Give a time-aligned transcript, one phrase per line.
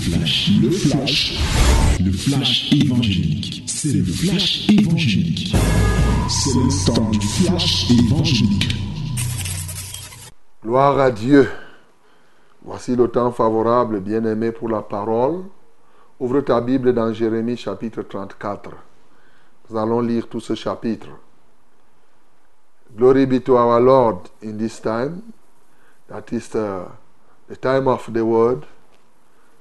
[0.00, 1.38] flash, le flash,
[2.00, 3.64] le flash évangélique.
[3.66, 5.54] C'est le flash évangélique.
[6.28, 8.74] C'est le temps du flash évangélique.
[10.62, 11.50] Gloire à Dieu.
[12.62, 15.44] Voici le temps favorable, bien-aimé, pour la parole.
[16.18, 18.70] Ouvre ta Bible dans Jérémie chapitre 34.
[19.68, 21.08] Nous allons lire tout ce chapitre.
[22.96, 25.20] Glory be to our Lord in this time.
[26.08, 26.86] That is the,
[27.48, 28.64] the time of the word.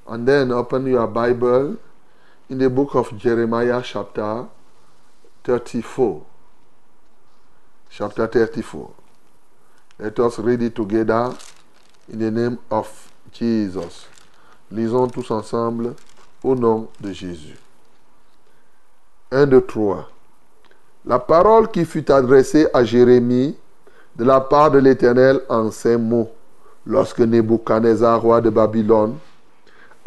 [0.10, 1.78] And then open your Bible
[2.50, 4.48] in the book of Jeremiah, chapter
[5.44, 6.26] 34.
[7.92, 8.92] Chapter 34.
[10.00, 11.38] Let us read it together
[12.12, 12.90] in the name of
[13.32, 14.08] Jesus.
[14.72, 15.96] Lisons tous ensemble
[16.44, 17.60] au nom de Jésus.
[19.32, 20.10] 1, 2, 3.
[21.06, 23.56] La parole qui fut adressée à Jérémie
[24.16, 26.32] de la part de l'Éternel en ces mots,
[26.88, 29.16] lorsque Nebuchadnezzar, roi de Babylone,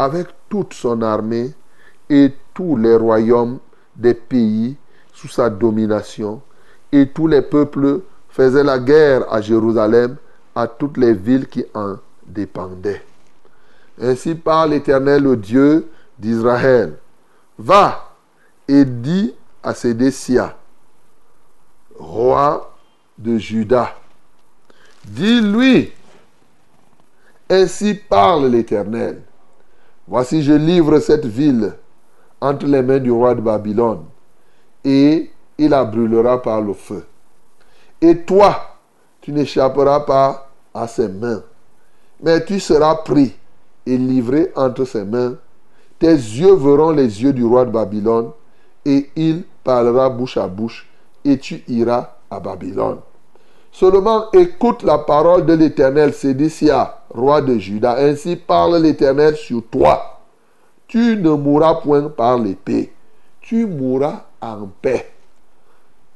[0.02, 1.52] avec toute son armée
[2.10, 3.58] et tous les royaumes
[3.96, 4.76] des pays
[5.12, 6.42] sous sa domination,
[6.90, 10.16] et tous les peuples faisaient la guerre à Jérusalem,
[10.54, 13.02] à toutes les villes qui en dépendaient.
[14.00, 15.88] Ainsi parle l'Éternel, le Dieu
[16.18, 16.96] d'Israël.
[17.58, 18.12] Va
[18.66, 20.56] et dis à Sédécia,
[21.98, 22.74] roi
[23.18, 23.94] de Juda,
[25.04, 25.92] dis-lui,
[27.48, 29.22] ainsi parle l'Éternel.
[30.06, 31.74] Voici, je livre cette ville
[32.40, 34.04] entre les mains du roi de Babylone,
[34.84, 37.06] et il la brûlera par le feu.
[38.00, 38.78] Et toi,
[39.20, 41.42] tu n'échapperas pas à ses mains,
[42.20, 43.36] mais tu seras pris
[43.86, 45.36] et livré entre ses mains.
[46.00, 48.30] Tes yeux verront les yeux du roi de Babylone,
[48.84, 50.90] et il parlera bouche à bouche,
[51.24, 52.98] et tu iras à Babylone.
[53.70, 57.96] Seulement écoute la parole de l'Éternel, Sédécia, roi de Juda.
[57.98, 60.20] Ainsi parle l'Éternel sur toi.
[60.86, 62.92] Tu ne mourras point par l'épée,
[63.40, 65.10] tu mourras en paix.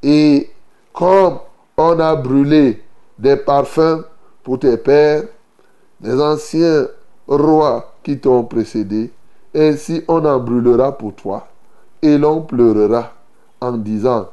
[0.03, 0.51] Et
[0.93, 1.39] comme
[1.77, 2.83] on a brûlé
[3.17, 4.03] des parfums
[4.43, 5.23] pour tes pères,
[5.99, 6.87] des anciens
[7.27, 9.11] rois qui t'ont précédé,
[9.55, 11.47] ainsi on en brûlera pour toi,
[12.01, 13.13] et l'on pleurera
[13.59, 14.29] en disant,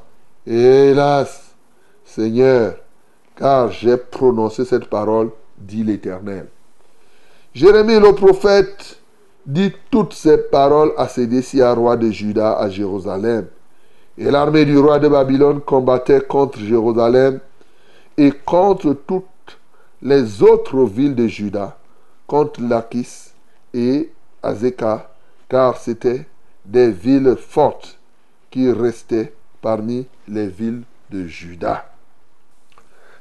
[0.46, 1.54] Hélas,
[2.04, 2.74] Seigneur,
[3.34, 6.48] car j'ai prononcé cette parole, dit l'Éternel.
[7.54, 8.98] Jérémie le prophète
[9.46, 13.46] dit toutes ces paroles à Sédécia, roi de Juda, à Jérusalem.
[14.18, 17.38] Et l'armée du roi de Babylone combattait contre Jérusalem
[18.16, 19.24] et contre toutes
[20.02, 21.78] les autres villes de Juda,
[22.26, 23.30] contre Lachis
[23.72, 24.10] et
[24.42, 25.08] Azekah,
[25.48, 26.26] car c'étaient
[26.64, 27.98] des villes fortes
[28.50, 29.32] qui restaient
[29.62, 31.86] parmi les villes de Juda.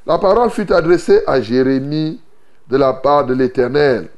[0.08, 2.20] La parole fut adressée à Jérémie
[2.68, 4.10] de la part de l'Éternel,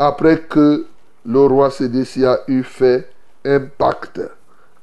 [0.00, 0.86] après que
[1.26, 3.06] le roi Sédécia eut fait
[3.44, 4.22] un pacte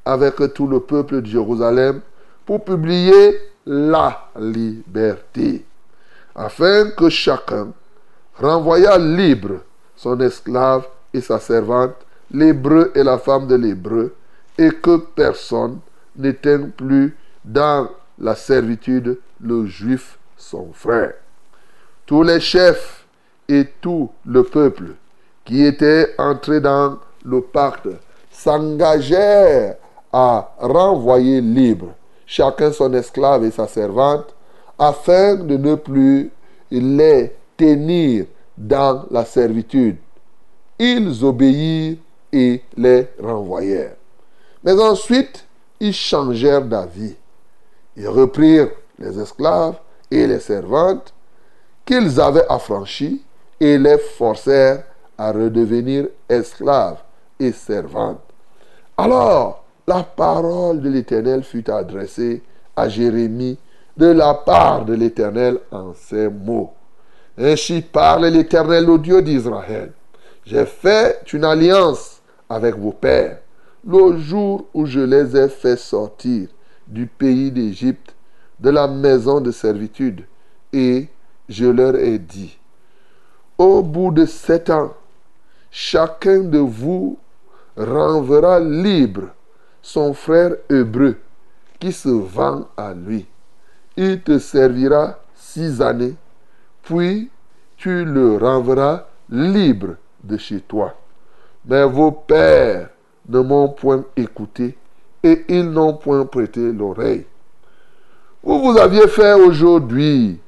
[0.05, 2.01] avec tout le peuple de Jérusalem
[2.45, 5.65] pour publier la liberté,
[6.35, 7.69] afin que chacun
[8.35, 9.61] renvoyât libre
[9.95, 11.95] son esclave et sa servante,
[12.29, 14.13] l'hébreu et la femme de l'hébreu,
[14.55, 15.79] et que personne
[16.15, 17.89] n'éteigne plus dans
[18.19, 21.15] la servitude le juif son frère.
[22.05, 23.07] Tous les chefs
[23.49, 24.93] et tout le peuple
[25.47, 27.87] qui étaient entrés dans le pacte
[28.29, 29.77] s'engagèrent
[30.11, 31.93] à renvoyer libre
[32.25, 34.35] chacun son esclave et sa servante,
[34.77, 36.29] afin de ne plus
[36.69, 38.25] les tenir
[38.57, 39.97] dans la servitude.
[40.77, 41.95] Ils obéirent
[42.33, 43.95] et les renvoyèrent.
[44.63, 45.45] Mais ensuite,
[45.79, 47.15] ils changèrent d'avis.
[47.95, 49.77] Ils reprirent les esclaves
[50.11, 51.13] et les servantes
[51.85, 53.23] qu'ils avaient affranchis
[53.59, 54.83] et les forcèrent
[55.17, 57.01] à redevenir esclaves
[57.39, 58.21] et servantes.
[58.97, 62.43] Alors, la parole de l'Éternel fut adressée
[62.75, 63.57] à Jérémie
[63.95, 66.73] de la part de l'Éternel en ces mots.
[67.37, 69.91] Ainsi parle l'Éternel, le Dieu d'Israël.
[70.45, 73.39] J'ai fait une alliance avec vos pères
[73.87, 76.49] le jour où je les ai fait sortir
[76.87, 78.15] du pays d'Égypte,
[78.59, 80.25] de la maison de servitude,
[80.73, 81.07] et
[81.47, 82.57] je leur ai dit,
[83.57, 84.93] au bout de sept ans,
[85.71, 87.17] chacun de vous
[87.75, 89.29] renverra libre
[89.81, 91.17] son frère hébreu
[91.79, 93.25] qui se vend à lui.
[93.95, 96.15] Il te servira six années,
[96.83, 97.29] puis
[97.77, 100.93] tu le renverras libre de chez toi.
[101.65, 102.89] Mais vos pères
[103.27, 104.77] ne m'ont point écouté
[105.23, 107.25] et ils n'ont point prêté l'oreille.
[108.43, 110.39] Vous vous aviez fait aujourd'hui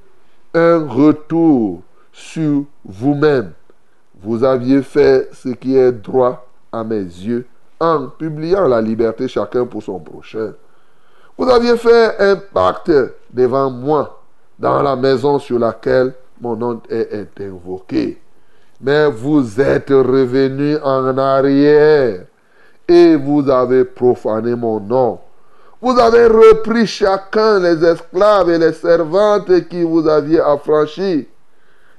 [0.54, 1.82] un retour
[2.12, 3.52] sur vous-même.
[4.22, 7.46] Vous aviez fait ce qui est droit à mes yeux
[7.80, 10.54] en publiant la liberté chacun pour son prochain.
[11.38, 12.92] Vous aviez fait un pacte
[13.32, 14.22] devant moi
[14.58, 18.22] dans la maison sur laquelle mon nom est invoqué.
[18.82, 22.26] Mais vous êtes revenu en arrière
[22.88, 25.20] et vous avez profané mon nom.
[25.82, 31.28] Vous avez repris chacun les esclaves et les servantes qui vous aviez affranchis,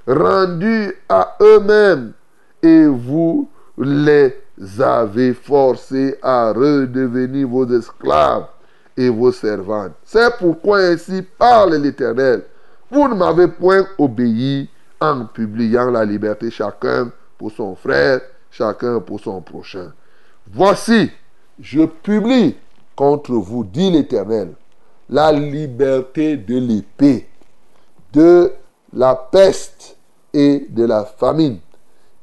[0.07, 2.13] rendus à eux-mêmes,
[2.63, 3.49] et vous
[3.79, 4.35] les
[4.79, 8.47] avez forcés à redevenir vos esclaves
[8.97, 9.93] et vos servantes.
[10.05, 12.45] C'est pourquoi ainsi parle l'Éternel.
[12.91, 14.69] Vous ne m'avez point obéi
[15.01, 18.21] en publiant la liberté chacun pour son frère,
[18.51, 19.93] chacun pour son prochain.
[20.53, 21.11] Voici,
[21.59, 22.57] je publie
[22.95, 24.53] contre vous, dit l'Éternel,
[25.09, 27.29] la liberté de l'épée,
[28.13, 28.53] de
[28.93, 29.97] la peste
[30.33, 31.59] et de la famine.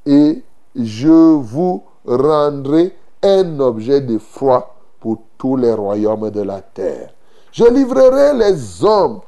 [0.05, 0.43] Et
[0.75, 7.13] je vous rendrai un objet de foi pour tous les royaumes de la terre.
[7.51, 9.21] Je livrerai les hommes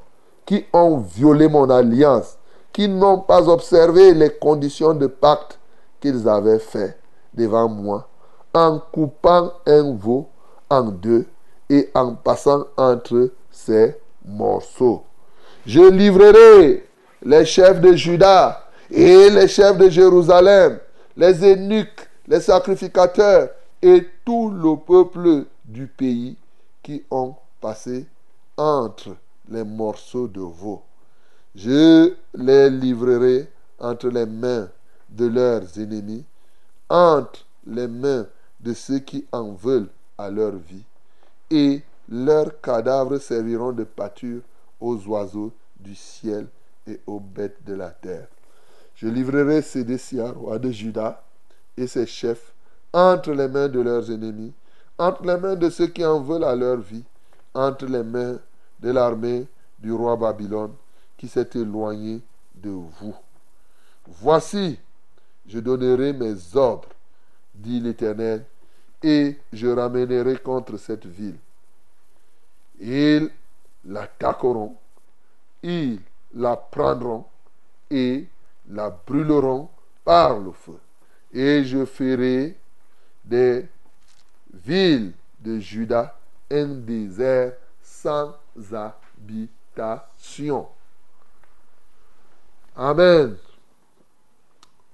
[0.45, 2.37] qui ont violé mon alliance,
[2.71, 5.59] qui n'ont pas observé les conditions de pacte
[5.99, 6.97] qu'ils avaient fait
[7.33, 8.07] devant moi,
[8.53, 10.27] en coupant un veau
[10.69, 11.25] en deux
[11.69, 13.95] et en passant entre ces
[14.25, 15.03] morceaux.
[15.65, 16.88] Je livrerai
[17.21, 20.79] les chefs de Juda et les chefs de Jérusalem,
[21.15, 23.49] les eunuques, les sacrificateurs
[23.81, 26.37] et tout le peuple du pays
[26.81, 28.05] qui ont passé
[28.57, 29.15] entre
[29.49, 30.81] les morceaux de veau.
[31.55, 33.47] Je les livrerai
[33.79, 34.69] entre les mains
[35.09, 36.23] de leurs ennemis,
[36.89, 38.27] entre les mains
[38.59, 40.83] de ceux qui en veulent à leur vie,
[41.49, 44.41] et leurs cadavres serviront de pâture
[44.79, 46.47] aux oiseaux du ciel
[47.07, 48.27] aux bêtes de la terre.
[48.95, 51.23] Je livrerai Sédécia, roi de Juda,
[51.77, 52.53] et ses chefs
[52.91, 54.53] entre les mains de leurs ennemis,
[54.97, 57.03] entre les mains de ceux qui en veulent à leur vie,
[57.53, 58.37] entre les mains
[58.79, 59.47] de l'armée
[59.79, 60.73] du roi Babylone
[61.17, 62.21] qui s'est éloigné
[62.55, 63.15] de vous.
[64.07, 64.79] Voici,
[65.47, 66.89] je donnerai mes ordres,
[67.53, 68.45] dit l'Éternel,
[69.03, 71.37] et je ramènerai contre cette ville.
[72.79, 73.29] Ils
[73.85, 74.75] l'attaqueront,
[75.61, 75.99] ils
[76.33, 77.25] la prendront
[77.89, 78.27] et
[78.69, 79.69] la brûleront
[80.03, 80.79] par le feu.
[81.31, 82.57] Et je ferai
[83.23, 83.67] des
[84.53, 86.17] villes de Juda
[86.51, 88.35] un désert sans
[88.73, 90.67] habitation.
[92.75, 93.37] Amen.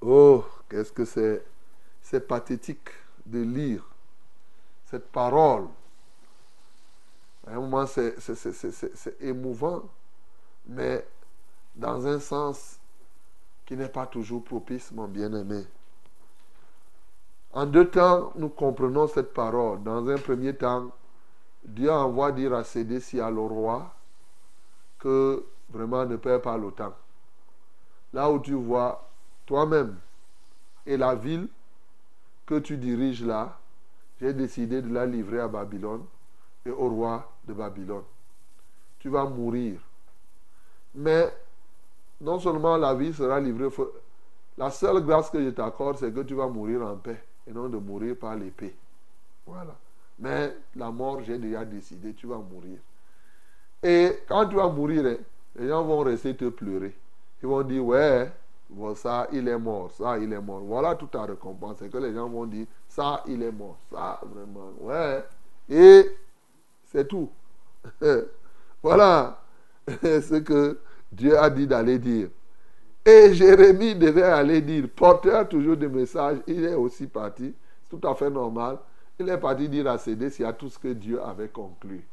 [0.02, 1.44] Oh, qu'est-ce que c'est,
[2.02, 2.90] c'est pathétique
[3.26, 3.84] de lire
[4.90, 5.68] cette parole.
[7.48, 9.84] À un moment, c'est, c'est émouvant,
[10.68, 11.06] mais
[11.76, 12.80] dans un sens
[13.66, 15.66] qui n'est pas toujours propice, mon bien-aimé.
[17.54, 19.82] En deux temps, nous comprenons cette parole.
[19.84, 20.92] Dans un premier temps,
[21.64, 23.94] Dieu envoie dire à Sédécia, le roi,
[25.00, 26.94] que vraiment ne perds pas le temps.
[28.14, 29.10] Là où tu vois
[29.46, 29.98] toi-même
[30.86, 31.48] et la ville
[32.46, 33.58] que tu diriges là,
[34.20, 36.06] j'ai décidé de la livrer à Babylone
[36.66, 38.04] et au roi de Babylone.
[39.00, 39.80] Tu vas mourir.
[40.94, 41.34] Mais
[42.22, 43.70] non seulement la vie sera livrée,
[44.58, 47.68] la seule grâce que je t'accorde, c'est que tu vas mourir en paix et non
[47.68, 48.76] de mourir par l'épée.
[49.46, 49.76] Voilà.
[50.18, 52.78] Mais la mort, j'ai déjà décidé, tu vas mourir.
[53.84, 55.18] Et quand tu vas mourir, hein,
[55.58, 56.96] les gens vont rester te pleurer.
[57.44, 58.32] Ils vont dire, ouais,
[58.70, 60.62] bon, ça, il est mort, ça, il est mort.
[60.62, 61.78] Voilà toute ta récompense.
[61.80, 65.24] C'est que les gens vont dire, ça, il est mort, ça, vraiment, ouais.
[65.70, 66.10] Et
[66.86, 67.30] c'est tout.
[68.82, 69.42] voilà
[70.02, 70.80] ce que
[71.16, 72.30] Dieu a dit d'aller dire.
[73.06, 77.54] Et Jérémie devait aller dire, porteur toujours de messages, il est aussi parti,
[77.84, 78.80] c'est tout à fait normal.
[79.18, 82.06] Il est parti dire à Sédé a tout ce que Dieu avait conclu.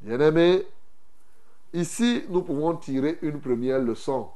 [0.00, 0.64] Bien-aimé,
[1.74, 4.28] ici nous pouvons tirer une première leçon.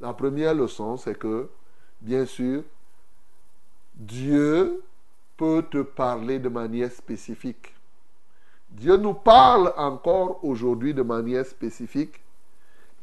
[0.00, 1.48] La première leçon, c'est que,
[2.00, 2.62] bien sûr,
[3.94, 4.82] Dieu
[5.36, 7.74] peut te parler de manière spécifique.
[8.70, 12.21] Dieu nous parle encore aujourd'hui de manière spécifique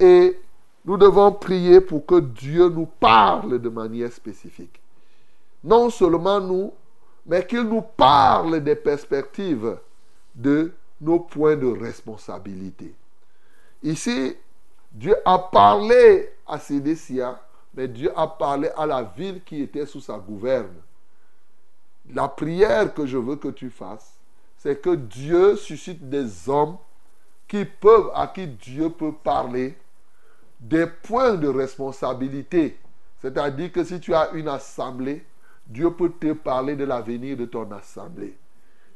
[0.00, 0.40] et
[0.84, 4.80] nous devons prier pour que Dieu nous parle de manière spécifique.
[5.62, 6.72] Non seulement nous,
[7.26, 9.76] mais qu'il nous parle des perspectives
[10.34, 12.94] de nos points de responsabilité.
[13.82, 14.36] Ici,
[14.90, 17.40] Dieu a parlé à Sédécia,
[17.74, 20.74] mais Dieu a parlé à la ville qui était sous sa gouverne.
[22.12, 24.18] La prière que je veux que tu fasses,
[24.56, 26.76] c'est que Dieu suscite des hommes
[27.46, 29.76] qui peuvent, à qui Dieu peut parler
[30.60, 32.78] des points de responsabilité
[33.22, 35.24] C'est-à-dire que si tu as une assemblée,
[35.66, 38.36] Dieu peut te parler de l'avenir de ton assemblée.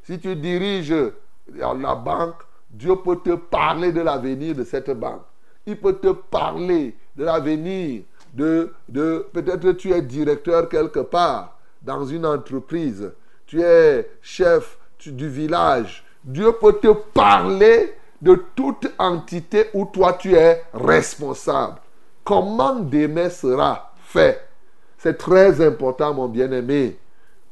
[0.02, 1.12] Si tu diriges
[1.48, 5.22] la banque, Dieu peut te parler de l'avenir de cette banque.
[5.66, 8.02] Il peut te parler de l'avenir
[8.34, 13.12] de, de peut-être tu es directeur quelque part dans une entreprise,
[13.46, 16.04] tu es chef du village.
[16.24, 17.94] Dieu peut te parler
[18.24, 21.76] de toute entité où toi tu es responsable.
[22.24, 24.48] Comment demain sera fait?
[24.96, 26.98] C'est très important, mon bien-aimé,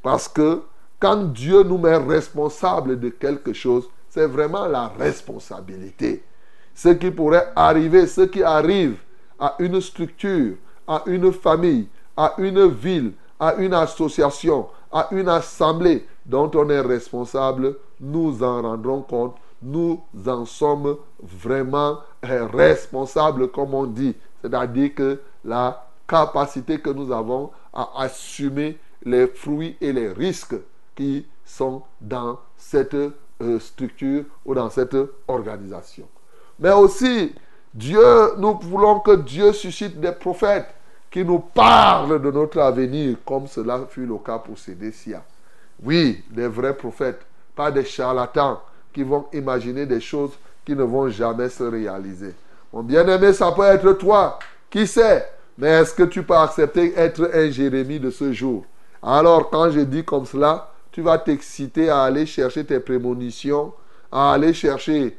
[0.03, 0.63] parce que
[0.99, 6.23] quand Dieu nous met responsable de quelque chose, c'est vraiment la responsabilité.
[6.75, 8.97] Ce qui pourrait arriver, ce qui arrive
[9.39, 10.55] à une structure,
[10.89, 11.87] à une famille,
[12.17, 18.63] à une ville, à une association, à une assemblée dont on est responsable, nous en
[18.63, 24.15] rendrons compte, nous en sommes vraiment responsables, comme on dit.
[24.41, 30.57] C'est-à-dire que la capacité que nous avons à assumer les fruits et les risques
[30.95, 36.07] qui sont dans cette euh, structure ou dans cette organisation.
[36.59, 37.35] Mais aussi,
[37.75, 40.69] Dieu, nous voulons que Dieu suscite des prophètes
[41.11, 45.23] qui nous parlent de notre avenir, comme cela fut le cas pour Sédécia.
[45.83, 47.21] Oui, des vrais prophètes,
[47.55, 48.61] pas des charlatans
[48.93, 50.33] qui vont imaginer des choses
[50.65, 52.35] qui ne vont jamais se réaliser.
[52.73, 54.39] Mon bien-aimé, ça peut être toi.
[54.71, 55.27] Qui sait?
[55.59, 58.65] Mais est-ce que tu peux accepter être un Jérémie de ce jour?
[59.03, 63.73] Alors, quand je dis comme cela, tu vas t'exciter à aller chercher tes prémonitions,
[64.11, 65.17] à aller chercher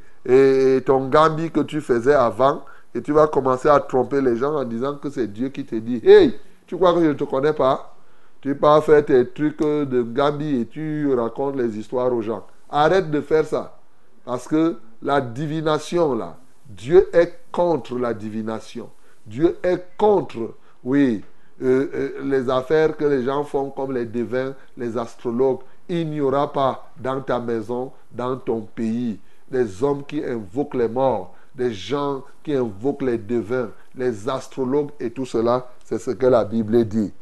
[0.84, 2.64] ton gambi que tu faisais avant,
[2.94, 5.74] et tu vas commencer à tromper les gens en disant que c'est Dieu qui te
[5.74, 7.94] dit Hey, tu crois que je ne te connais pas?
[8.40, 12.46] Tu pas faire tes trucs de gambi et tu racontes les histoires aux gens.
[12.76, 13.78] Arrête de faire ça.
[14.24, 18.90] Parce que la divination, là, Dieu est contre la divination.
[19.24, 21.22] Dieu est contre, oui,
[21.62, 25.60] euh, euh, les affaires que les gens font comme les devins, les astrologues.
[25.88, 30.88] Il n'y aura pas dans ta maison, dans ton pays, des hommes qui invoquent les
[30.88, 35.70] morts, des gens qui invoquent les devins, les astrologues et tout cela.
[35.84, 37.12] C'est ce que la Bible dit.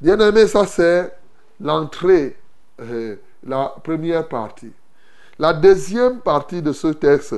[0.00, 1.12] Bien aimé, ça c'est
[1.60, 2.38] l'entrée,
[2.80, 4.72] euh, la première partie.
[5.38, 7.36] La deuxième partie de ce texte,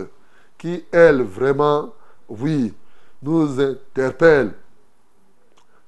[0.57, 1.93] qui elle vraiment,
[2.29, 2.75] oui,
[3.23, 4.53] nous interpelle.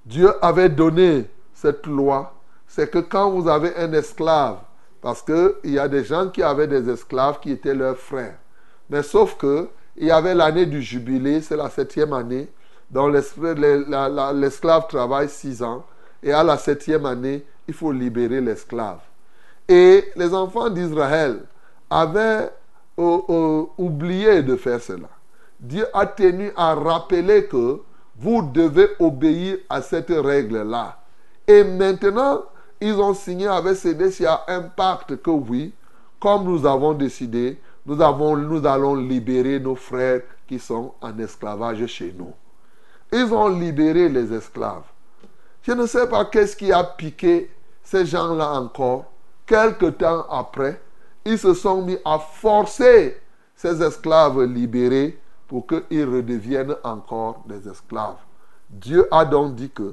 [0.04, 2.35] Dieu avait donné cette loi,
[2.66, 4.59] c'est que quand vous avez un esclave,
[5.00, 8.38] parce qu'il y a des gens qui avaient des esclaves qui étaient leurs frères,
[8.88, 12.49] mais sauf que il y avait l'année du jubilé, c'est la septième année,
[12.90, 15.85] dont l'esclave travaille six ans,
[16.23, 19.00] et à la septième année, il faut libérer l'esclave.
[19.69, 21.45] Et les enfants d'Israël
[21.88, 22.50] avaient
[22.99, 25.09] euh, euh, oublié de faire cela.
[25.59, 27.81] Dieu a tenu à rappeler que
[28.19, 30.99] vous devez obéir à cette règle-là.
[31.47, 32.42] Et maintenant,
[32.81, 35.73] ils ont signé avec CDCA un pacte que oui,
[36.19, 41.87] comme nous avons décidé, nous, avons, nous allons libérer nos frères qui sont en esclavage
[41.87, 42.33] chez nous.
[43.12, 44.85] Ils ont libéré les esclaves.
[45.62, 47.50] Je ne sais pas qu'est-ce qui a piqué
[47.83, 49.12] ces gens-là encore.
[49.52, 50.80] Quelque temps après,
[51.26, 53.21] ils se sont mis à forcer
[53.54, 58.16] ces esclaves libérés pour qu'ils redeviennent encore des esclaves.
[58.71, 59.92] Dieu a donc dit que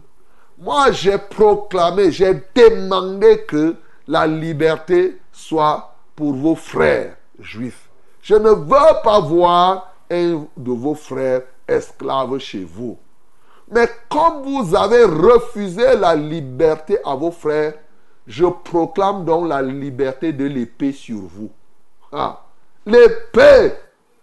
[0.58, 3.76] moi j'ai proclamé, j'ai demandé que
[4.08, 7.90] la liberté soit pour vos frères juifs.
[8.22, 12.98] Je ne veux pas voir un de vos frères esclaves chez vous.
[13.70, 17.74] Mais comme vous avez refusé la liberté à vos frères,
[18.30, 21.50] je proclame donc la liberté de l'épée sur vous.
[22.12, 22.46] Ah,
[22.86, 23.74] l'épée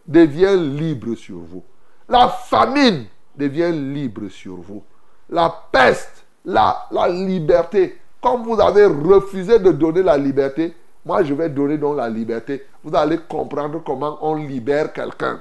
[0.06, 1.64] devient libre sur vous.
[2.08, 4.84] La famine devient libre sur vous.
[5.28, 7.98] La peste, la, la liberté.
[8.22, 10.72] Comme vous avez refusé de donner la liberté,
[11.04, 12.64] moi, je vais donner donc la liberté.
[12.84, 15.40] Vous allez comprendre comment on libère quelqu'un.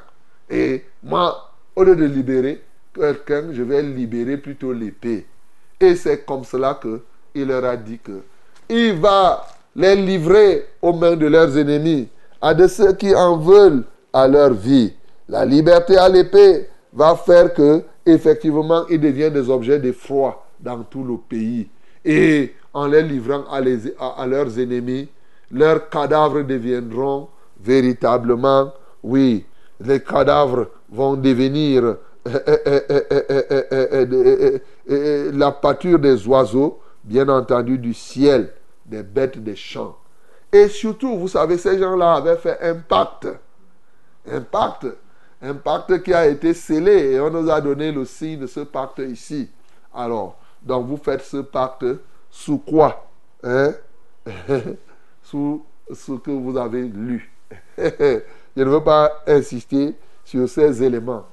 [0.50, 2.64] Et moi, au lieu de libérer
[2.96, 5.28] quelqu'un, je vais libérer plutôt l'épée.
[5.80, 8.24] Et c'est comme cela qu'il leur a dit que
[8.70, 9.46] il va
[9.76, 12.08] les livrer aux mains de leurs ennemis,
[12.42, 14.94] à de ceux qui en veulent à leur vie.
[15.28, 20.84] La liberté à l'épée va faire que, effectivement, ils deviennent des objets de foi dans
[20.84, 21.68] tout le pays.
[22.04, 23.58] Et en les livrant à,
[24.22, 25.10] à leurs ennemis,
[25.52, 27.28] leurs cadavres deviendront
[27.60, 28.72] véritablement,
[29.04, 29.46] oui,
[29.80, 31.98] les cadavres vont devenir
[34.88, 38.52] la pâture des oiseaux, bien entendu du ciel,
[38.86, 39.96] des bêtes des champs.
[40.52, 43.28] Et surtout, vous savez, ces gens-là avaient fait un pacte.
[44.30, 44.88] Un pacte.
[45.42, 48.62] Un pacte qui a été scellé et on nous a donné le signe de ce
[48.62, 49.50] pacte ici.
[49.94, 51.86] Alors, Donc vous faites ce pacte
[52.30, 53.08] sous quoi
[53.44, 53.74] hein?
[55.24, 57.32] Sous ce que vous avez lu.
[57.78, 61.26] Je ne veux pas insister sur ces éléments.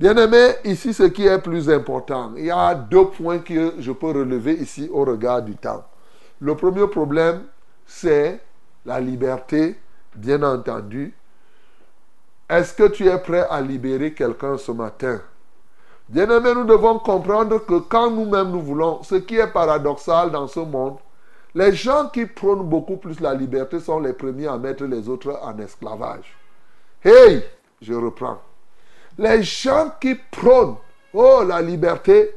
[0.00, 3.92] Bien aimé, ici ce qui est plus important, il y a deux points que je
[3.92, 5.84] peux relever ici au regard du temps.
[6.40, 7.42] Le premier problème,
[7.84, 8.40] c'est
[8.86, 9.78] la liberté,
[10.16, 11.12] bien entendu.
[12.48, 15.20] Est-ce que tu es prêt à libérer quelqu'un ce matin?
[16.08, 20.46] Bien aimé, nous devons comprendre que quand nous-mêmes nous voulons, ce qui est paradoxal dans
[20.46, 20.96] ce monde,
[21.54, 25.38] les gens qui prônent beaucoup plus la liberté sont les premiers à mettre les autres
[25.42, 26.38] en esclavage.
[27.04, 27.44] Hey,
[27.82, 28.38] je reprends.
[29.18, 30.76] Les gens qui prônent
[31.12, 32.34] oh, la liberté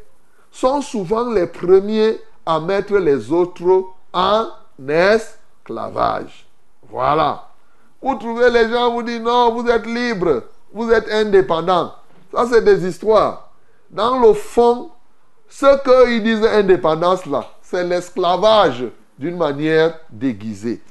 [0.52, 4.48] sont souvent les premiers à mettre les autres en
[4.88, 6.46] esclavage.
[6.90, 7.48] Voilà.
[8.02, 11.94] Vous trouvez les gens vous disent non, vous êtes libre, vous êtes indépendant.
[12.34, 13.50] Ça, c'est des histoires.
[13.90, 14.90] Dans le fond,
[15.48, 18.86] ce qu'ils disent indépendance là, c'est l'esclavage
[19.18, 20.82] d'une manière déguisée.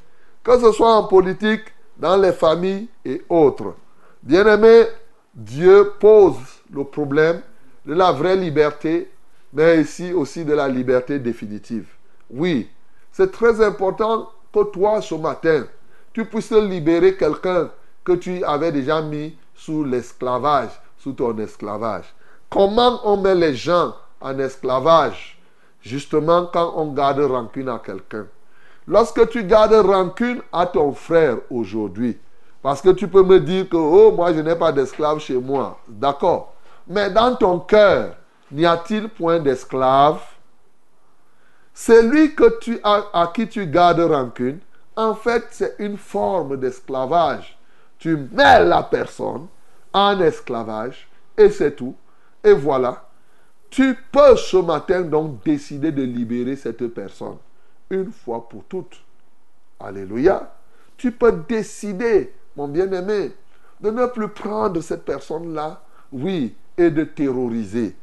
[0.43, 1.65] Que ce soit en politique,
[1.97, 3.75] dans les familles et autres.
[4.23, 4.87] Bien aimé,
[5.35, 6.37] Dieu pose
[6.71, 7.41] le problème
[7.87, 9.11] de la vraie liberté,
[9.53, 11.87] mais ici aussi de la liberté définitive.
[12.31, 12.69] Oui,
[13.11, 15.67] c'est très important que toi, ce matin,
[16.13, 17.71] tu puisses libérer quelqu'un
[18.05, 22.15] que tu avais déjà mis sous l'esclavage, sous ton esclavage.
[22.51, 25.39] Comment on met les gens en esclavage?
[25.81, 28.27] Justement quand on garde rancune à quelqu'un.
[28.87, 32.19] Lorsque tu gardes rancune à ton frère aujourd'hui,
[32.63, 35.81] parce que tu peux me dire que, oh, moi, je n'ai pas d'esclave chez moi.
[35.89, 36.55] D'accord.
[36.87, 38.15] Mais dans ton cœur,
[38.53, 40.21] n'y a-t-il point d'esclave
[41.75, 44.61] Celui que tu as, à qui tu gardes rancune,
[44.95, 47.59] en fait, c'est une forme d'esclavage.
[47.99, 49.47] Tu mets la personne
[49.93, 51.97] en esclavage et c'est tout.
[52.45, 53.09] Et voilà.
[53.71, 57.39] Tu peux ce matin donc décider de libérer cette personne
[57.91, 59.03] une fois pour toutes.
[59.81, 60.53] Alléluia.
[60.97, 63.33] Tu peux décider mon bien-aimé,
[63.81, 67.97] de ne plus prendre cette personne-là, oui, et de terroriser.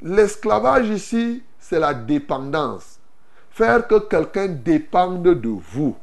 [0.00, 2.98] L'esclavage ici, c'est la dépendance.
[3.50, 5.96] Faire que quelqu'un dépende de vous.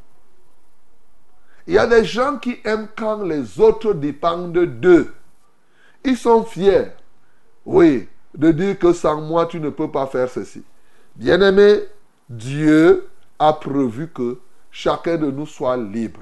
[1.68, 5.14] Il y a des gens qui aiment quand les autres dépendent d'eux.
[6.04, 6.88] Ils sont fiers,
[7.66, 10.64] oui, de dire que sans moi, tu ne peux pas faire ceci.
[11.16, 11.82] Bien-aimé,
[12.30, 14.40] Dieu a prévu que
[14.72, 16.22] chacun de nous soit libre.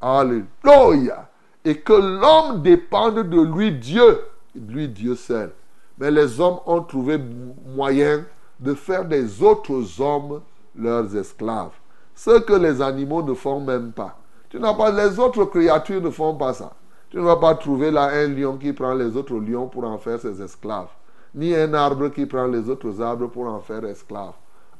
[0.00, 1.28] Alléluia.
[1.64, 4.20] Et que l'homme dépende de lui, Dieu.
[4.54, 5.52] Lui, Dieu seul.
[5.98, 7.18] Mais les hommes ont trouvé
[7.74, 8.24] moyen
[8.60, 10.40] de faire des autres hommes
[10.76, 11.72] leurs esclaves.
[12.14, 14.18] Ce que les animaux ne font même pas.
[14.48, 16.72] Tu n'as pas, les autres créatures ne font pas ça.
[17.10, 19.98] Tu ne vas pas trouver là un lion qui prend les autres lions pour en
[19.98, 20.88] faire ses esclaves.
[21.34, 24.34] Ni un arbre qui prend les autres arbres pour en faire esclaves.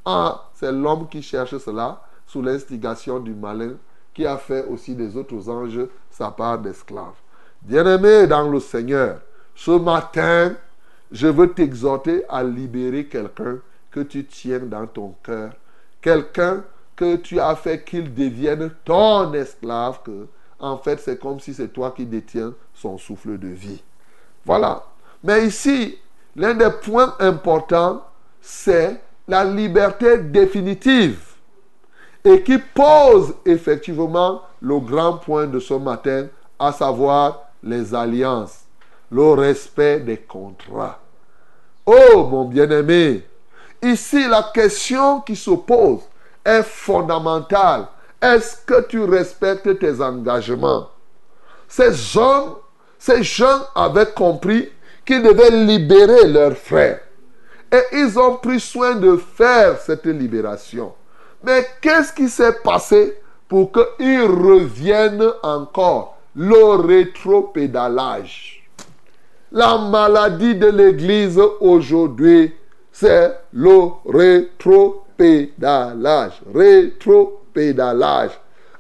[0.04, 3.74] Ah, c'est l'homme qui cherche cela sous l'instigation du malin
[4.18, 7.14] qui a fait aussi des autres anges sa part d'esclave.
[7.62, 9.20] Bien-aimé dans le Seigneur,
[9.54, 10.56] ce matin,
[11.12, 13.60] je veux t'exhorter à libérer quelqu'un
[13.92, 15.52] que tu tiens dans ton cœur.
[16.00, 16.64] Quelqu'un
[16.96, 20.26] que tu as fait qu'il devienne ton esclave, que
[20.58, 23.84] en fait c'est comme si c'est toi qui détiens son souffle de vie.
[24.44, 24.82] Voilà.
[25.22, 25.96] Mais ici,
[26.34, 28.04] l'un des points importants,
[28.40, 31.27] c'est la liberté définitive
[32.24, 36.26] et qui pose effectivement le grand point de ce matin,
[36.58, 38.60] à savoir les alliances,
[39.10, 40.98] le respect des contrats.
[41.86, 43.24] Oh mon bien-aimé,
[43.82, 46.00] ici la question qui se pose
[46.44, 47.86] est fondamentale.
[48.20, 50.88] Est-ce que tu respectes tes engagements?
[51.68, 52.56] Ces hommes,
[52.98, 54.68] ces gens avaient compris
[55.06, 57.00] qu'ils devaient libérer leurs frères.
[57.70, 60.92] Et ils ont pris soin de faire cette libération.
[61.42, 66.16] Mais qu'est-ce qui s'est passé pour qu'ils reviennent encore?
[66.34, 68.62] Le rétropédalage.
[69.50, 72.54] La maladie de l'Église aujourd'hui,
[72.92, 76.42] c'est le rétropédalage.
[76.54, 78.38] Rétropédalage.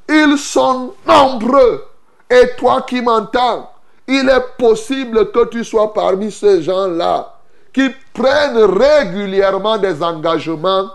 [0.08, 1.84] Ils sont nombreux.
[2.30, 3.70] Et toi qui m'entends,
[4.06, 7.34] il est possible que tu sois parmi ces gens-là
[7.72, 10.90] qui prennent régulièrement des engagements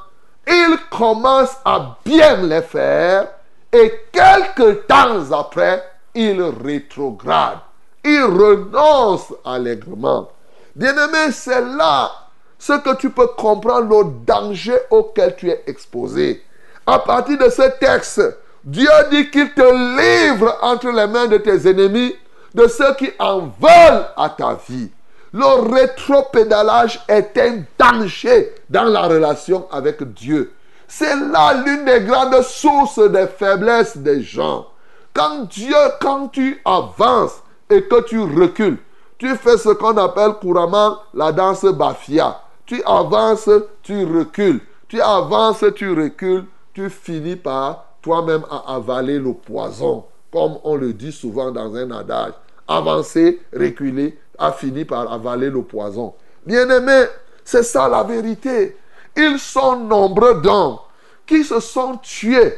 [0.48, 3.28] il commence à bien les faire
[3.72, 7.60] et quelques temps après, il rétrograde.
[8.04, 10.30] Il renonce allègrement.
[10.76, 12.12] Bien-aimé, c'est là
[12.60, 16.44] ce que tu peux comprendre, le danger auquel tu es exposé.
[16.86, 18.22] À partir de ce texte,
[18.64, 22.16] Dieu dit qu'il te livre entre les mains de tes ennemis,
[22.54, 24.90] de ceux qui en veulent à ta vie.
[25.34, 30.54] Le rétropédalage est un danger dans la relation avec Dieu.
[30.88, 34.68] C'est là l'une des grandes sources des faiblesses des gens.
[35.12, 38.78] Quand Dieu, quand tu avances et que tu recules,
[39.18, 42.40] tu fais ce qu'on appelle couramment la danse bafia.
[42.68, 43.50] Tu avances,
[43.82, 44.62] tu recules.
[44.88, 46.46] Tu avances, tu recules.
[46.76, 50.06] Tu finis par toi-même à avaler le poison.
[50.32, 52.34] Comme on le dit souvent dans un adage.
[52.68, 56.14] Avancer, reculer, a fini par avaler le poison.
[56.46, 57.06] Bien-aimé,
[57.44, 58.78] c'est ça la vérité.
[59.16, 60.78] Ils sont nombreux d'hommes
[61.26, 62.58] qui se sont tués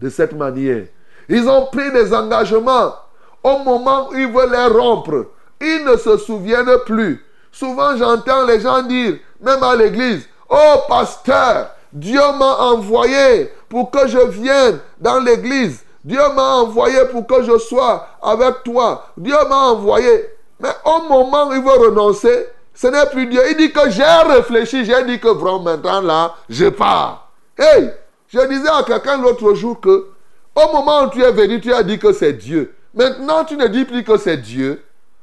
[0.00, 0.86] de cette manière.
[1.28, 2.94] Ils ont pris des engagements.
[3.42, 5.26] Au moment où ils veulent les rompre,
[5.60, 7.24] ils ne se souviennent plus.
[7.52, 14.06] Souvent, j'entends les gens dire, même à l'église, Oh pasteur, Dieu m'a envoyé pour que
[14.06, 15.84] je vienne dans l'église.
[16.04, 19.06] Dieu m'a envoyé pour que je sois avec toi.
[19.16, 20.26] Dieu m'a envoyé.
[20.60, 23.40] Mais au moment où il veut renoncer, ce n'est plus Dieu.
[23.50, 27.30] Il dit que j'ai réfléchi, j'ai dit que vraiment maintenant là, je pars.
[27.58, 27.90] Hey,
[28.28, 30.08] je disais à quelqu'un l'autre jour que
[30.54, 32.74] au moment où tu es venu, tu as dit que c'est Dieu.
[32.94, 34.82] Maintenant, tu ne dis plus que c'est Dieu.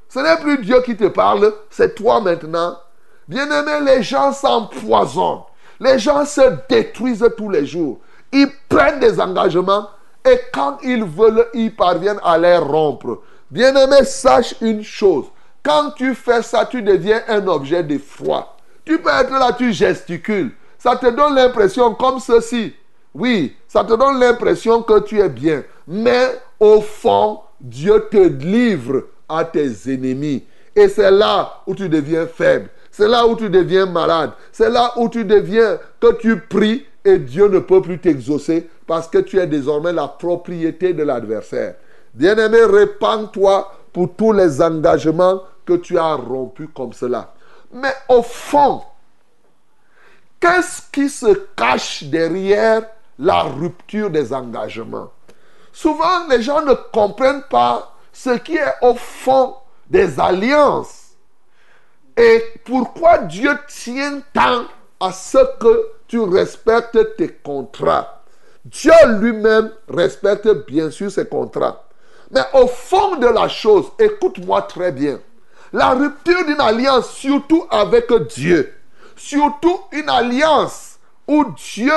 [0.09, 2.77] Ce n'est plus Dieu qui te parle, c'est toi maintenant.
[3.27, 5.41] Bien-aimé, les gens s'empoisonnent.
[5.79, 7.99] Les gens se détruisent tous les jours.
[8.31, 9.89] Ils prennent des engagements
[10.23, 13.21] et quand ils veulent, ils parviennent à les rompre.
[13.53, 15.25] Bien-aimé, sache une chose.
[15.61, 18.57] Quand tu fais ça, tu deviens un objet de foi.
[18.83, 20.53] Tu peux être là, tu gesticules.
[20.79, 22.73] Ça te donne l'impression comme ceci.
[23.13, 25.63] Oui, ça te donne l'impression que tu es bien.
[25.87, 30.43] Mais au fond, Dieu te livre à tes ennemis.
[30.75, 32.69] Et c'est là où tu deviens faible.
[32.89, 34.31] C'est là où tu deviens malade.
[34.51, 39.07] C'est là où tu deviens que tu pries et Dieu ne peut plus t'exaucer parce
[39.07, 41.75] que tu es désormais la propriété de l'adversaire.
[42.13, 47.33] Bien-aimé, répands-toi pour tous les engagements que tu as rompus comme cela.
[47.71, 48.83] Mais au fond,
[50.39, 52.83] qu'est-ce qui se cache derrière
[53.17, 55.11] la rupture des engagements?
[55.71, 59.55] Souvent, les gens ne comprennent pas ce qui est au fond
[59.89, 61.15] des alliances.
[62.15, 64.65] Et pourquoi Dieu tient tant
[64.99, 68.21] à ce que tu respectes tes contrats?
[68.63, 71.83] Dieu lui-même respecte bien sûr ses contrats.
[72.33, 75.19] Mais au fond de la chose, écoute-moi très bien,
[75.71, 78.73] la rupture d'une alliance, surtout avec Dieu,
[79.15, 81.93] surtout une alliance où Dieu,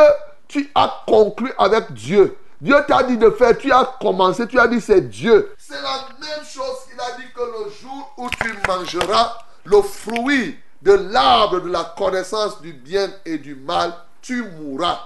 [0.46, 2.36] tu as conclu avec Dieu.
[2.60, 5.54] Dieu t'a dit de faire, tu as commencé, tu as dit c'est Dieu.
[5.58, 10.58] C'est la même chose qu'il a dit que le jour où tu mangeras le fruit
[10.82, 14.98] de l'arbre de la connaissance du bien et du mal, tu mourras.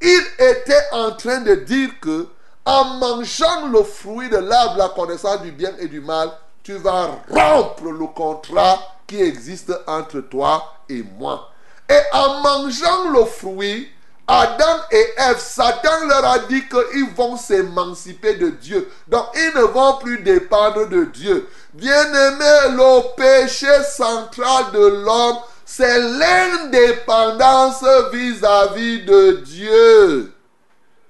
[0.00, 2.28] Il était en train de dire que
[2.68, 6.30] en mangeant le fruit de l'arbre la connaissance du bien et du mal,
[6.62, 11.50] tu vas rompre le contrat qui existe entre toi et moi.
[11.88, 13.88] Et en mangeant le fruit,
[14.26, 18.86] Adam et Ève, Satan leur a dit qu'ils vont s'émanciper de Dieu.
[19.08, 21.48] Donc ils ne vont plus dépendre de Dieu.
[21.72, 30.34] Bien-aimé, le péché central de l'homme, c'est l'indépendance vis-à-vis de Dieu.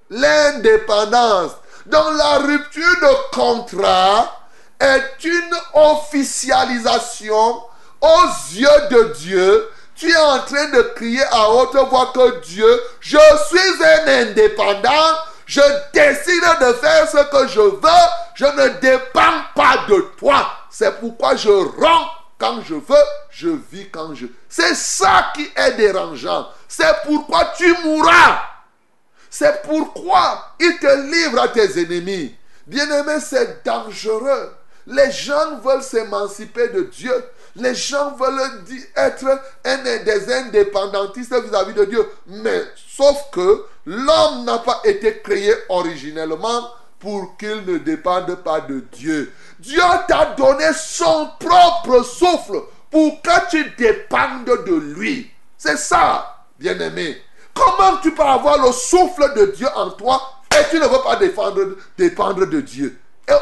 [0.09, 1.51] L'indépendance.
[1.85, 4.39] Donc la rupture de contrat
[4.79, 7.63] est une officialisation
[8.01, 9.69] aux yeux de Dieu
[9.99, 13.17] tu es en train de crier à haute voix que Dieu, je
[13.47, 15.59] suis un indépendant, je
[15.91, 20.49] décide de faire ce que je veux, je ne dépends pas de toi.
[20.69, 24.27] C'est pourquoi je rends quand je veux, je vis quand je...
[24.47, 26.47] C'est ça qui est dérangeant.
[26.69, 28.41] C'est pourquoi tu mourras.
[29.29, 32.35] C'est pourquoi il te livre à tes ennemis.
[32.65, 34.53] Bien-aimé, c'est dangereux.
[34.87, 37.13] Les gens veulent s'émanciper de Dieu.
[37.55, 38.39] Les gens veulent
[38.95, 39.41] être
[40.03, 42.07] des indépendantistes vis-à-vis de Dieu.
[42.27, 42.63] Mais
[42.95, 49.31] sauf que l'homme n'a pas été créé originellement pour qu'il ne dépende pas de Dieu.
[49.59, 52.61] Dieu t'a donné son propre souffle
[52.91, 55.31] pour que tu dépendes de lui.
[55.57, 57.21] C'est ça, bien-aimé.
[57.53, 61.15] Comment tu peux avoir le souffle de Dieu en toi et tu ne veux pas
[61.15, 62.99] dépendre, de Dieu?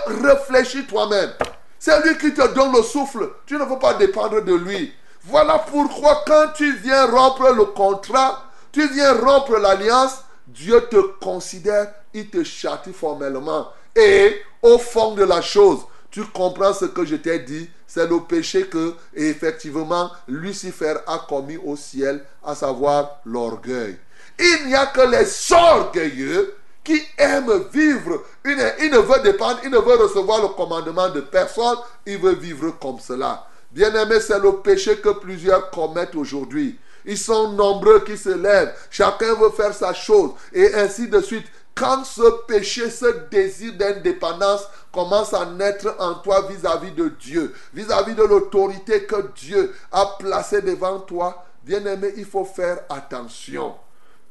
[0.08, 1.32] Réfléchis toi-même.
[1.80, 3.30] C'est lui qui te donne le souffle.
[3.46, 4.94] Tu ne veux pas dépendre de lui.
[5.24, 11.92] Voilà pourquoi quand tu viens rompre le contrat, tu viens rompre l'alliance, Dieu te considère,
[12.14, 13.68] il te châtie formellement.
[13.96, 15.80] Et au fond de la chose,
[16.12, 21.58] tu comprends ce que je t'ai dit, c'est le péché que, effectivement, Lucifer a commis
[21.58, 23.98] au ciel, à savoir l'orgueil.
[24.38, 28.56] Il n'y a que les orgueilleux qui aime vivre, il
[28.92, 33.00] ne veut dépendre, il ne veut recevoir le commandement de personne, il veut vivre comme
[33.00, 33.48] cela.
[33.72, 36.80] Bien-aimé, c'est le péché que plusieurs commettent aujourd'hui.
[37.06, 38.74] Ils sont nombreux qui se lèvent.
[38.90, 40.32] Chacun veut faire sa chose.
[40.54, 41.46] Et ainsi de suite.
[41.78, 48.16] Quand ce péché, ce désir d'indépendance commence à naître en toi vis-à-vis de Dieu, vis-à-vis
[48.16, 53.76] de l'autorité que Dieu a placée devant toi, bien aimé, il faut faire attention.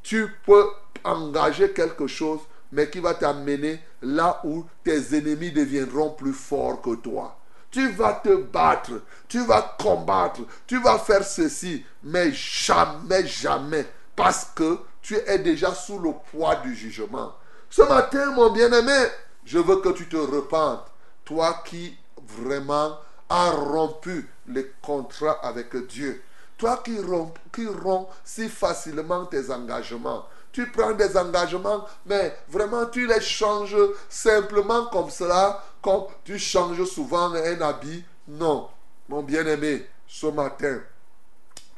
[0.03, 0.67] Tu peux
[1.05, 2.41] engager quelque chose,
[2.73, 7.37] mais qui va t'amener là où tes ennemis deviendront plus forts que toi.
[7.71, 13.85] Tu vas te battre, tu vas combattre, tu vas faire ceci, mais jamais, jamais,
[14.17, 17.33] parce que tu es déjà sous le poids du jugement.
[17.69, 19.05] Ce matin, mon bien-aimé,
[19.45, 20.85] je veux que tu te repentes.
[21.23, 22.97] Toi qui vraiment
[23.29, 26.21] as rompu les contrats avec Dieu.
[26.57, 30.25] Toi qui romps, si facilement tes engagements.
[30.51, 33.77] Tu prends des engagements, mais vraiment tu les changes
[34.09, 38.03] simplement comme cela, comme tu changes souvent un habit.
[38.27, 38.67] Non,
[39.07, 40.81] mon bien-aimé, ce matin,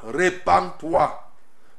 [0.04, 1.29] répands-toi.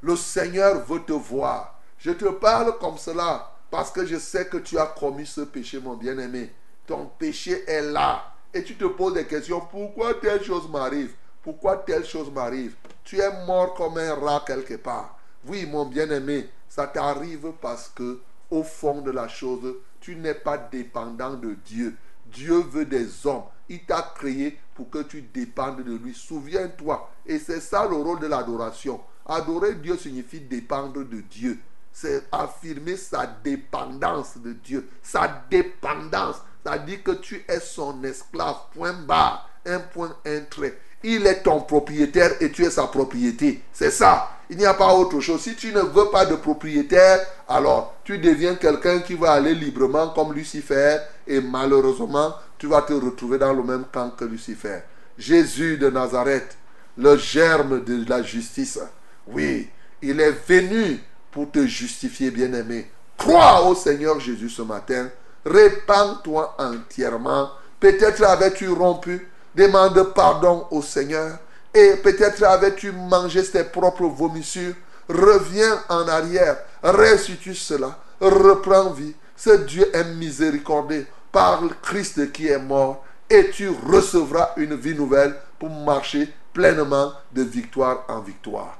[0.03, 1.79] Le Seigneur veut te voir.
[1.99, 5.79] Je te parle comme cela parce que je sais que tu as commis ce péché,
[5.79, 6.53] mon bien-aimé.
[6.87, 8.25] Ton péché est là.
[8.53, 9.61] Et tu te poses des questions.
[9.61, 11.13] Pourquoi telle chose m'arrive?
[11.43, 12.75] Pourquoi telle chose m'arrive?
[13.05, 15.19] Tu es mort comme un rat quelque part.
[15.47, 20.59] Oui, mon bien-aimé, ça t'arrive parce que, au fond de la chose, tu n'es pas
[20.59, 21.97] dépendant de Dieu.
[22.27, 23.45] Dieu veut des hommes.
[23.69, 26.15] Il t'a créé pour que tu dépendes de lui.
[26.15, 27.11] Souviens-toi.
[27.27, 29.01] Et c'est ça le rôle de l'adoration.
[29.31, 31.59] Adorer Dieu signifie dépendre de Dieu.
[31.93, 34.89] C'est affirmer sa dépendance de Dieu.
[35.03, 36.37] Sa dépendance.
[36.67, 38.57] Ça dit que tu es son esclave.
[38.75, 39.49] Point barre.
[39.65, 40.77] Un point, un trait.
[41.03, 43.63] Il est ton propriétaire et tu es sa propriété.
[43.73, 44.31] C'est ça.
[44.51, 45.41] Il n'y a pas autre chose.
[45.41, 50.09] Si tu ne veux pas de propriétaire, alors tu deviens quelqu'un qui va aller librement
[50.11, 54.81] comme Lucifer et malheureusement, tu vas te retrouver dans le même camp que Lucifer.
[55.17, 56.59] Jésus de Nazareth,
[56.97, 58.81] le germe de la justice.
[59.27, 59.69] Oui,
[60.03, 62.91] il est venu pour te justifier, bien-aimé.
[63.17, 65.11] Crois au Seigneur Jésus ce matin.
[65.45, 67.51] Répands-toi entièrement.
[67.79, 69.29] Peut-être avais-tu rompu.
[69.55, 71.39] Demande pardon au Seigneur.
[71.75, 74.75] Et peut-être avais-tu mangé tes propres vomissures.
[75.09, 76.59] Reviens en arrière.
[76.83, 77.99] Restitue cela.
[78.21, 79.15] Reprends vie.
[79.37, 83.05] Ce Dieu est miséricordieux par le Christ qui est mort.
[83.29, 88.80] Et tu recevras une vie nouvelle pour marcher pleinement de victoire en victoire.